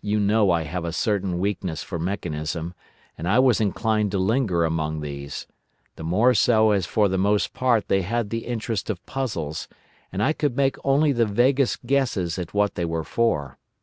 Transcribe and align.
You 0.00 0.20
know 0.20 0.50
I 0.50 0.62
have 0.62 0.86
a 0.86 0.90
certain 0.90 1.38
weakness 1.38 1.82
for 1.82 1.98
mechanism, 1.98 2.72
and 3.18 3.28
I 3.28 3.38
was 3.40 3.60
inclined 3.60 4.10
to 4.12 4.18
linger 4.18 4.64
among 4.64 5.02
these; 5.02 5.46
the 5.96 6.02
more 6.02 6.32
so 6.32 6.70
as 6.70 6.86
for 6.86 7.08
the 7.08 7.18
most 7.18 7.52
part 7.52 7.88
they 7.88 8.00
had 8.00 8.30
the 8.30 8.46
interest 8.46 8.88
of 8.88 9.04
puzzles, 9.04 9.68
and 10.10 10.22
I 10.22 10.32
could 10.32 10.56
make 10.56 10.76
only 10.82 11.12
the 11.12 11.26
vaguest 11.26 11.84
guesses 11.84 12.38
at 12.38 12.54
what 12.54 12.74
they 12.74 12.86
were 12.86 13.04
for. 13.04 13.58